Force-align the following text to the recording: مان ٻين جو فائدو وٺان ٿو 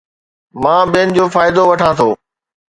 مان 0.63 0.83
ٻين 0.91 1.07
جو 1.15 1.23
فائدو 1.35 1.61
وٺان 1.69 1.93
ٿو 1.97 2.09